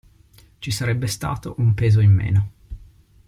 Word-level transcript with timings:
Ci 0.57 0.71
sarebbe 0.71 1.05
stato 1.05 1.53
un 1.59 1.75
peso 1.75 1.99
in 1.99 2.11
meno. 2.11 2.51